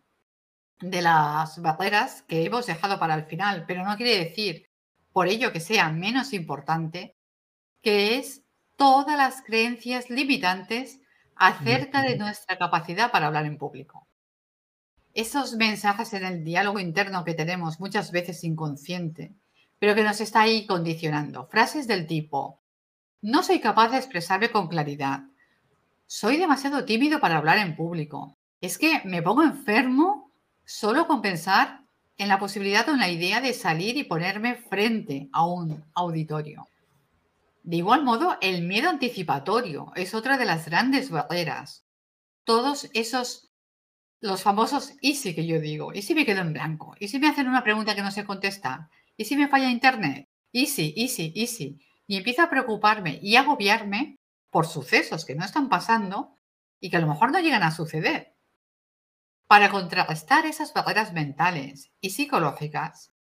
de 0.82 1.02
las 1.02 1.62
barreras 1.62 2.24
que 2.24 2.46
hemos 2.46 2.66
dejado 2.66 3.00
para 3.00 3.16
el 3.16 3.26
final, 3.26 3.66
pero 3.68 3.84
no 3.84 3.98
quiere 3.98 4.26
decir 4.26 4.70
por 5.12 5.28
ello 5.28 5.52
que 5.52 5.60
sea 5.60 5.92
menos 5.92 6.34
importante, 6.34 7.16
que 7.82 8.18
es 8.18 8.44
todas 8.76 9.18
las 9.18 9.42
creencias 9.42 10.10
limitantes 10.10 11.02
acerca 11.36 12.02
de 12.02 12.18
nuestra 12.18 12.58
capacidad 12.58 13.12
para 13.12 13.28
hablar 13.28 13.46
en 13.46 13.58
público. 13.58 14.08
Esos 15.14 15.56
mensajes 15.56 16.14
en 16.14 16.24
el 16.24 16.44
diálogo 16.44 16.80
interno 16.80 17.26
que 17.26 17.34
tenemos 17.34 17.80
muchas 17.80 18.12
veces 18.12 18.44
inconsciente, 18.44 19.34
pero 19.80 19.96
que 19.96 20.04
nos 20.04 20.22
está 20.22 20.42
ahí 20.42 20.66
condicionando. 20.68 21.48
Frases 21.48 21.88
del 21.88 22.06
tipo, 22.06 22.62
no 23.22 23.42
soy 23.44 23.60
capaz 23.60 23.90
de 23.90 23.98
expresarme 23.98 24.50
con 24.50 24.68
claridad, 24.68 25.24
soy 26.06 26.38
demasiado 26.38 26.86
tímido 26.86 27.20
para 27.20 27.38
hablar 27.38 27.58
en 27.58 27.76
público, 27.76 28.38
es 28.62 28.78
que 28.78 29.02
me 29.06 29.22
pongo 29.22 29.44
enfermo 29.44 30.19
solo 30.70 31.08
con 31.08 31.24
pensar 31.24 31.82
en 32.16 32.28
la 32.28 32.38
posibilidad 32.38 32.88
en 32.90 33.00
la 33.00 33.10
idea 33.10 33.42
de 33.42 33.54
salir 33.54 33.98
y 33.98 34.04
ponerme 34.04 34.56
frente 34.56 35.28
a 35.34 35.44
un 35.44 35.84
auditorio. 35.96 36.68
De 37.64 37.78
igual 37.78 38.04
modo, 38.04 38.38
el 38.40 38.62
miedo 38.62 38.88
anticipatorio 38.88 39.92
es 39.96 40.14
otra 40.14 40.38
de 40.38 40.46
las 40.46 40.68
grandes 40.68 41.10
barreras. 41.10 41.86
Todos 42.44 42.88
esos, 42.94 43.50
los 44.22 44.44
famosos 44.44 44.94
y 45.02 45.16
si 45.16 45.34
que 45.34 45.48
yo 45.48 45.60
digo, 45.60 45.92
y 45.92 46.04
si 46.04 46.14
me 46.14 46.24
quedo 46.24 46.42
en 46.42 46.54
blanco, 46.54 46.96
y 47.00 47.08
si 47.08 47.18
me 47.18 47.30
hacen 47.30 47.48
una 47.48 47.64
pregunta 47.64 47.96
que 47.96 48.04
no 48.04 48.12
sé 48.12 48.24
contestar, 48.24 48.90
y 49.18 49.26
si 49.26 49.36
me 49.36 49.48
falla 49.48 49.72
internet, 49.72 50.30
y 50.52 50.68
si, 50.68 50.94
y 50.96 51.08
si, 51.08 51.32
y 51.34 51.48
si, 51.48 51.80
y 52.06 52.18
empiezo 52.18 52.44
a 52.44 52.50
preocuparme 52.50 53.18
y 53.24 53.38
agobiarme 53.38 54.20
por 54.52 54.68
sucesos 54.68 55.26
que 55.26 55.34
no 55.34 55.46
están 55.46 55.68
pasando 55.68 56.38
y 56.80 56.92
que 56.92 56.98
a 56.98 57.02
lo 57.02 57.08
mejor 57.08 57.32
no 57.32 57.40
llegan 57.40 57.64
a 57.64 57.72
suceder. 57.72 58.36
Para 59.50 59.72
contrarrestar 59.72 60.46
esas 60.46 60.74
barreras 60.74 61.12
mentales 61.12 61.90
y 62.02 62.12
psicológicas, 62.12 63.12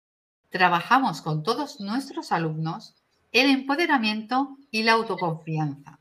trabajamos 0.49 1.23
con 1.23 1.41
todos 1.41 1.79
nuestros 1.79 2.31
alumnos 2.31 2.93
el 3.31 3.49
empoderamiento 3.49 4.55
y 4.69 4.83
la 4.83 4.91
autoconfianza, 4.91 5.99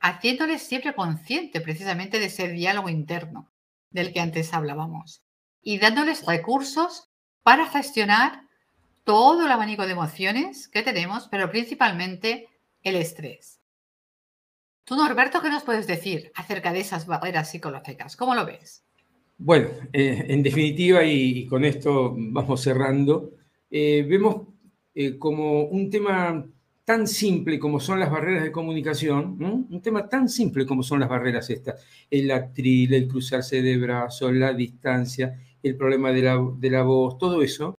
haciéndoles 0.00 0.60
siempre 0.60 0.94
consciente 0.94 1.62
precisamente 1.62 2.18
de 2.18 2.26
ese 2.26 2.48
diálogo 2.48 2.90
interno 2.90 3.54
del 3.88 4.12
que 4.12 4.20
antes 4.20 4.52
hablábamos 4.52 5.22
y 5.62 5.78
dándoles 5.78 6.26
recursos 6.26 7.08
para 7.42 7.66
gestionar 7.66 8.42
todo 9.02 9.46
el 9.46 9.50
abanico 9.50 9.86
de 9.86 9.92
emociones 9.92 10.68
que 10.68 10.82
tenemos, 10.82 11.26
pero 11.28 11.50
principalmente 11.50 12.50
el 12.82 12.96
estrés. 12.96 13.62
Tú, 14.84 14.94
Norberto, 14.94 15.40
¿qué 15.40 15.48
nos 15.48 15.62
puedes 15.62 15.86
decir 15.86 16.32
acerca 16.34 16.70
de 16.70 16.80
esas 16.80 17.06
barreras 17.06 17.50
psicológicas? 17.50 18.14
¿Cómo 18.14 18.34
lo 18.34 18.44
ves? 18.44 18.84
Bueno, 19.38 19.68
eh, 19.92 20.26
en 20.28 20.42
definitiva, 20.42 21.04
y, 21.04 21.46
con 21.46 21.64
esto 21.64 22.14
vamos 22.16 22.62
cerrando, 22.62 23.32
eh, 23.70 24.04
vemos 24.08 24.48
eh, 24.94 25.18
como 25.18 25.64
un 25.64 25.90
tema 25.90 26.46
tan 26.84 27.08
simple 27.08 27.58
como 27.58 27.80
son 27.80 27.98
las 27.98 28.10
barreras 28.10 28.44
de 28.44 28.52
comunicación, 28.52 29.36
un 29.70 29.82
tema 29.82 30.08
tan 30.08 30.28
simple 30.28 30.66
como 30.66 30.82
son 30.82 31.00
las 31.00 31.08
barreras 31.08 31.50
estas, 31.50 31.82
el 32.10 32.30
atril, 32.30 32.92
el 32.94 33.08
cruzarse 33.08 33.62
de 33.62 33.76
brazos, 33.78 34.32
la 34.34 34.52
distancia, 34.52 35.40
el 35.62 35.76
problema 35.76 36.12
de 36.12 36.22
la, 36.22 36.38
de 36.58 36.70
la 36.70 36.82
voz, 36.82 37.18
todo 37.18 37.42
eso 37.42 37.74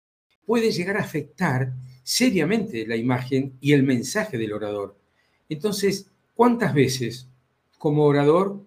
puede 0.47 0.73
llegar 0.73 0.97
a 0.97 1.01
afectar 1.01 1.75
seriamente 2.03 2.87
la 2.87 2.97
imagen 2.97 3.57
y 3.61 3.73
el 3.73 3.83
mensaje 3.83 4.39
del 4.39 4.55
orador. 4.55 4.99
Entonces, 5.49 6.11
¿cuántas 6.35 6.75
veces 6.75 7.29
como 7.79 8.05
orador 8.05 8.65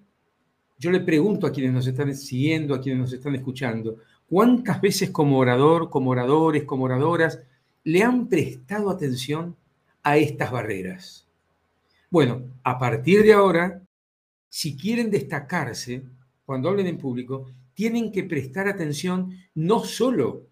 yo 0.78 0.92
le 0.92 1.00
pregunto 1.00 1.48
a 1.48 1.52
quienes 1.52 1.74
nos 1.74 1.88
están 1.88 2.16
siguiendo, 2.16 2.76
a 2.76 2.82
quienes 2.82 3.02
nos 3.02 3.14
están 3.14 3.36
escuchando, 3.36 3.98
¿cuántas 4.28 4.80
veces 4.80 5.10
como 5.10 5.40
orador, 5.40 5.90
como 5.90 6.12
oradores, 6.12 6.64
como 6.64 6.86
oradoras, 6.86 7.40
le 7.84 8.04
han 8.04 8.28
prestado 8.28 8.90
atención 8.90 9.56
a 10.04 10.18
estas 10.18 10.52
barreras? 10.52 11.28
Bueno, 12.10 12.44
a 12.64 12.78
partir 12.78 13.24
de 13.24 13.34
ahora, 13.34 13.82
si 14.50 14.78
quieren 14.78 15.12
destacarse 15.12 16.04
cuando 16.46 16.70
hablen 16.70 16.88
en 16.88 16.98
público, 16.98 17.52
tienen 17.74 18.12
que 18.12 18.24
prestar 18.24 18.68
atención 18.68 19.32
no 19.54 19.84
solo 19.84 20.48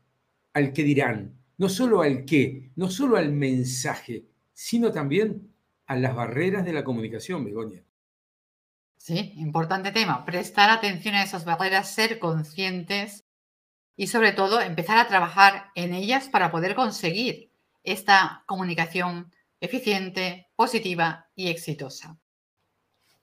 al 0.53 0.74
que 0.74 0.84
dirán, 0.84 1.34
no 1.58 1.70
solo 1.70 2.01
al 2.01 2.25
qué, 2.25 2.70
no 2.75 2.89
solo 2.89 3.17
al 3.17 3.32
mensaje, 3.32 4.25
sino 4.53 4.91
también 4.91 5.50
a 5.88 5.96
las 5.96 6.15
barreras 6.15 6.65
de 6.65 6.74
la 6.74 6.84
comunicación, 6.84 7.46
Begoña. 7.46 7.82
Sí, 8.97 9.33
importante 9.37 9.91
tema. 9.91 10.25
Prestar 10.25 10.69
atención 10.69 11.15
a 11.15 11.23
esas 11.23 11.45
barreras, 11.45 11.93
ser 11.93 12.19
conscientes 12.19 13.25
y 13.95 14.07
sobre 14.07 14.31
todo 14.31 14.61
empezar 14.61 14.97
a 14.97 15.07
trabajar 15.07 15.71
en 15.75 15.93
ellas 15.93 16.27
para 16.29 16.51
poder 16.51 16.75
conseguir 16.75 17.51
esta 17.83 18.43
comunicación 18.45 19.31
eficiente, 19.59 20.47
positiva 20.55 21.27
y 21.35 21.47
exitosa. 21.47 22.17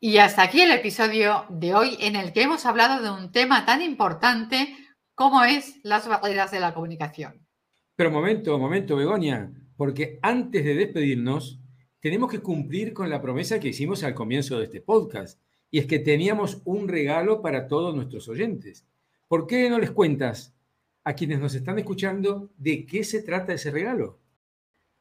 Y 0.01 0.19
hasta 0.19 0.43
aquí 0.43 0.61
el 0.61 0.73
episodio 0.73 1.47
de 1.49 1.75
hoy 1.75 1.97
en 2.01 2.17
el 2.17 2.33
que 2.33 2.43
hemos 2.43 2.67
hablado 2.67 3.03
de 3.03 3.11
un 3.11 3.31
tema 3.31 3.65
tan 3.65 3.83
importante 3.83 4.77
como 5.15 5.45
es 5.45 5.79
las 5.85 6.09
barreras 6.09 6.51
de 6.51 6.61
la 6.61 6.75
comunicación. 6.75 7.47
Pero 7.95 8.11
momento, 8.11 8.59
momento, 8.59 8.97
Begoña, 8.97 9.53
porque 9.77 10.19
antes 10.23 10.65
de 10.65 10.75
despedirnos, 10.75 11.61
tenemos 12.01 12.31
que 12.31 12.41
cumplir 12.41 12.93
con 12.93 13.11
la 13.11 13.23
promesa 13.23 13.61
que 13.61 13.69
hicimos 13.69 14.03
al 14.03 14.15
comienzo 14.15 14.59
de 14.59 14.65
este 14.65 14.81
podcast 14.81 15.41
y 15.73 15.79
es 15.79 15.87
que 15.87 15.99
teníamos 15.99 16.61
un 16.67 16.87
regalo 16.87 17.41
para 17.41 17.67
todos 17.67 17.97
nuestros 17.97 18.29
oyentes. 18.29 18.87
¿Por 19.27 19.47
qué 19.47 19.71
no 19.71 19.79
les 19.79 19.91
cuentas 19.91 20.55
a 21.03 21.15
quienes 21.15 21.41
nos 21.41 21.55
están 21.55 21.79
escuchando 21.79 22.51
de 22.59 22.85
qué 22.85 23.03
se 23.03 23.23
trata 23.23 23.55
ese 23.55 23.71
regalo? 23.71 24.21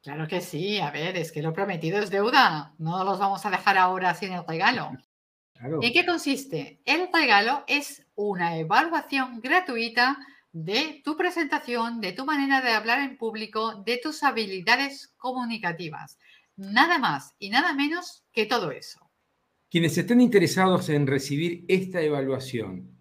Claro 0.02 0.26
que 0.26 0.40
sí, 0.40 0.80
a 0.80 0.90
ver, 0.90 1.16
es 1.18 1.30
que 1.30 1.42
lo 1.42 1.52
prometido 1.52 1.98
es 1.98 2.10
deuda, 2.10 2.74
no 2.78 3.04
los 3.04 3.18
vamos 3.18 3.44
a 3.44 3.50
dejar 3.50 3.76
ahora 3.76 4.14
sin 4.14 4.32
el 4.32 4.46
regalo. 4.48 4.92
¿En 5.82 5.92
qué 5.92 6.06
consiste? 6.06 6.80
El 6.86 7.08
regalo 7.12 7.64
es 7.66 8.06
una 8.14 8.56
evaluación 8.56 9.40
gratuita 9.40 10.16
de 10.52 11.02
tu 11.04 11.18
presentación, 11.18 12.00
de 12.00 12.12
tu 12.12 12.24
manera 12.24 12.62
de 12.62 12.72
hablar 12.72 13.00
en 13.00 13.18
público, 13.18 13.74
de 13.84 14.00
tus 14.02 14.22
habilidades 14.22 15.12
comunicativas. 15.18 16.18
Nada 16.56 16.98
más 16.98 17.34
y 17.38 17.50
nada 17.50 17.74
menos 17.74 18.24
que 18.32 18.46
todo 18.46 18.70
eso. 18.70 19.01
Quienes 19.72 19.96
estén 19.96 20.20
interesados 20.20 20.90
en 20.90 21.06
recibir 21.06 21.64
esta 21.66 22.02
evaluación 22.02 22.94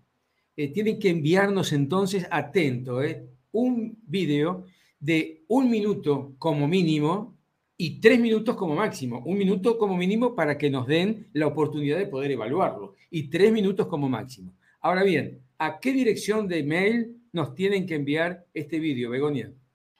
eh, 0.55 0.69
tienen 0.69 0.99
que 0.99 1.09
enviarnos 1.09 1.73
entonces, 1.73 2.25
atento, 2.31 3.03
eh, 3.03 3.25
un 3.51 3.99
video 4.03 4.63
de 4.97 5.43
un 5.49 5.69
minuto 5.69 6.33
como 6.37 6.69
mínimo 6.69 7.37
y 7.75 7.99
tres 7.99 8.21
minutos 8.21 8.55
como 8.55 8.73
máximo. 8.73 9.21
Un 9.25 9.37
minuto 9.37 9.77
como 9.77 9.97
mínimo 9.97 10.33
para 10.33 10.57
que 10.57 10.69
nos 10.69 10.87
den 10.87 11.27
la 11.33 11.47
oportunidad 11.47 11.97
de 11.97 12.07
poder 12.07 12.31
evaluarlo 12.31 12.95
y 13.09 13.29
tres 13.29 13.51
minutos 13.51 13.87
como 13.87 14.07
máximo. 14.07 14.53
Ahora 14.79 15.03
bien, 15.03 15.41
¿a 15.57 15.77
qué 15.77 15.91
dirección 15.91 16.47
de 16.47 16.63
mail 16.63 17.17
nos 17.33 17.53
tienen 17.53 17.85
que 17.85 17.95
enviar 17.95 18.45
este 18.53 18.79
vídeo, 18.79 19.09
Begonia? 19.09 19.51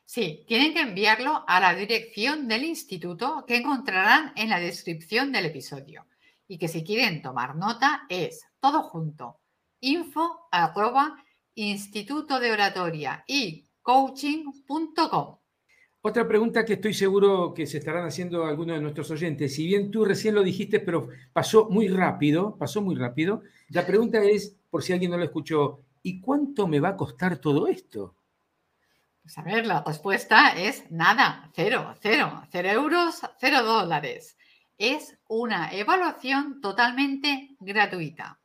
Sí, 0.05 0.45
tienen 0.47 0.73
que 0.73 0.79
enviarlo 0.79 1.43
a 1.45 1.59
la 1.59 1.75
dirección 1.75 2.47
del 2.47 2.63
instituto 2.63 3.43
que 3.45 3.57
encontrarán 3.57 4.31
en 4.37 4.47
la 4.47 4.61
descripción 4.61 5.33
del 5.33 5.47
episodio. 5.47 6.05
Y 6.51 6.57
que 6.57 6.67
si 6.67 6.83
quieren 6.83 7.21
tomar 7.21 7.55
nota 7.55 8.05
es 8.09 8.45
todo 8.59 8.83
junto, 8.83 9.39
info 9.79 10.49
arroba 10.51 11.15
instituto 11.55 12.41
de 12.41 12.51
oratoria 12.51 13.23
y 13.25 13.69
coaching.com. 13.81 15.37
Otra 16.01 16.27
pregunta 16.27 16.65
que 16.65 16.73
estoy 16.73 16.93
seguro 16.93 17.53
que 17.53 17.65
se 17.65 17.77
estarán 17.77 18.05
haciendo 18.05 18.43
algunos 18.43 18.75
de 18.75 18.81
nuestros 18.81 19.09
oyentes, 19.11 19.55
si 19.55 19.65
bien 19.65 19.91
tú 19.91 20.03
recién 20.03 20.35
lo 20.35 20.43
dijiste, 20.43 20.81
pero 20.81 21.07
pasó 21.31 21.69
muy 21.69 21.87
rápido, 21.87 22.57
pasó 22.57 22.81
muy 22.81 22.95
rápido, 22.95 23.43
la 23.69 23.87
pregunta 23.87 24.21
es, 24.21 24.57
por 24.69 24.83
si 24.83 24.91
alguien 24.91 25.11
no 25.11 25.17
lo 25.17 25.23
escuchó, 25.23 25.79
¿y 26.03 26.19
cuánto 26.19 26.67
me 26.67 26.81
va 26.81 26.89
a 26.89 26.97
costar 26.97 27.37
todo 27.37 27.67
esto? 27.67 28.13
Pues 29.23 29.37
a 29.37 29.41
ver, 29.41 29.65
la 29.65 29.83
respuesta 29.83 30.49
es 30.49 30.91
nada, 30.91 31.49
cero, 31.53 31.95
cero, 32.01 32.43
cero 32.51 32.69
euros, 32.71 33.21
cero 33.39 33.63
dólares. 33.63 34.35
Es 34.83 35.15
una 35.27 35.71
evaluación 35.71 36.59
totalmente 36.59 37.55
gratuita, 37.59 38.39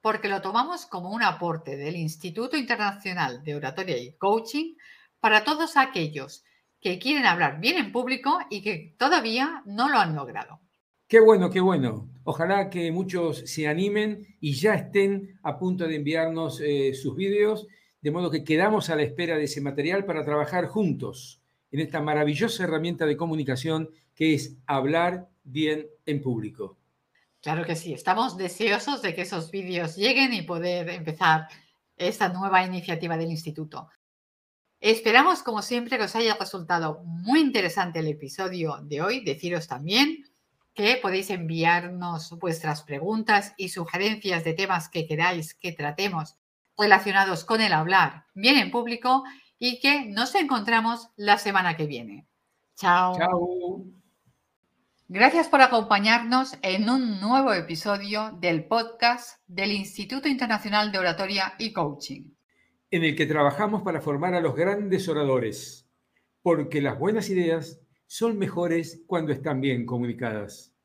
porque 0.00 0.26
lo 0.26 0.40
tomamos 0.40 0.86
como 0.86 1.10
un 1.10 1.22
aporte 1.22 1.76
del 1.76 1.96
Instituto 1.96 2.56
Internacional 2.56 3.44
de 3.44 3.56
Oratoria 3.56 3.98
y 3.98 4.12
Coaching 4.12 4.76
para 5.20 5.44
todos 5.44 5.76
aquellos 5.76 6.44
que 6.80 6.98
quieren 6.98 7.26
hablar 7.26 7.60
bien 7.60 7.76
en 7.76 7.92
público 7.92 8.38
y 8.48 8.62
que 8.62 8.94
todavía 8.96 9.62
no 9.66 9.90
lo 9.90 9.98
han 9.98 10.16
logrado. 10.16 10.60
Qué 11.06 11.20
bueno, 11.20 11.50
qué 11.50 11.60
bueno. 11.60 12.08
Ojalá 12.24 12.70
que 12.70 12.90
muchos 12.90 13.40
se 13.40 13.68
animen 13.68 14.38
y 14.40 14.54
ya 14.54 14.76
estén 14.76 15.38
a 15.42 15.58
punto 15.58 15.86
de 15.86 15.96
enviarnos 15.96 16.58
eh, 16.62 16.94
sus 16.94 17.14
vídeos, 17.14 17.66
de 18.00 18.10
modo 18.10 18.30
que 18.30 18.44
quedamos 18.44 18.88
a 18.88 18.96
la 18.96 19.02
espera 19.02 19.36
de 19.36 19.44
ese 19.44 19.60
material 19.60 20.06
para 20.06 20.24
trabajar 20.24 20.68
juntos 20.68 21.42
en 21.70 21.80
esta 21.80 22.00
maravillosa 22.00 22.64
herramienta 22.64 23.04
de 23.04 23.18
comunicación 23.18 23.90
que 24.14 24.32
es 24.32 24.56
hablar 24.66 25.28
bien 25.46 25.86
en 26.04 26.20
público. 26.20 26.76
Claro 27.40 27.64
que 27.64 27.76
sí, 27.76 27.94
estamos 27.94 28.36
deseosos 28.36 29.02
de 29.02 29.14
que 29.14 29.22
esos 29.22 29.50
vídeos 29.50 29.96
lleguen 29.96 30.34
y 30.34 30.42
poder 30.42 30.90
empezar 30.90 31.48
esta 31.96 32.28
nueva 32.28 32.64
iniciativa 32.64 33.16
del 33.16 33.30
instituto. 33.30 33.88
Esperamos, 34.80 35.42
como 35.42 35.62
siempre, 35.62 35.96
que 35.96 36.04
os 36.04 36.16
haya 36.16 36.36
resultado 36.36 37.02
muy 37.04 37.40
interesante 37.40 38.00
el 38.00 38.08
episodio 38.08 38.78
de 38.82 39.00
hoy. 39.00 39.24
Deciros 39.24 39.66
también 39.66 40.24
que 40.74 40.98
podéis 41.00 41.30
enviarnos 41.30 42.38
vuestras 42.38 42.82
preguntas 42.82 43.54
y 43.56 43.70
sugerencias 43.70 44.44
de 44.44 44.52
temas 44.52 44.90
que 44.90 45.06
queráis 45.06 45.54
que 45.54 45.72
tratemos 45.72 46.36
relacionados 46.76 47.44
con 47.44 47.62
el 47.62 47.72
hablar 47.72 48.26
bien 48.34 48.58
en 48.58 48.70
público 48.70 49.24
y 49.58 49.80
que 49.80 50.04
nos 50.04 50.34
encontramos 50.34 51.08
la 51.16 51.38
semana 51.38 51.76
que 51.76 51.86
viene. 51.86 52.26
Chao. 52.76 53.16
Chao. 53.16 54.05
Gracias 55.08 55.48
por 55.48 55.60
acompañarnos 55.60 56.58
en 56.62 56.90
un 56.90 57.20
nuevo 57.20 57.52
episodio 57.52 58.32
del 58.40 58.64
podcast 58.64 59.40
del 59.46 59.72
Instituto 59.72 60.28
Internacional 60.28 60.90
de 60.92 60.98
Oratoria 60.98 61.54
y 61.58 61.72
Coaching 61.72 62.36
en 62.90 63.04
el 63.04 63.16
que 63.16 63.26
trabajamos 63.26 63.82
para 63.82 64.00
formar 64.00 64.34
a 64.34 64.40
los 64.40 64.54
grandes 64.54 65.08
oradores, 65.08 65.88
porque 66.42 66.80
las 66.80 66.98
buenas 66.98 67.28
ideas 67.30 67.80
son 68.06 68.38
mejores 68.38 69.02
cuando 69.06 69.32
están 69.32 69.60
bien 69.60 69.86
comunicadas. 69.86 70.75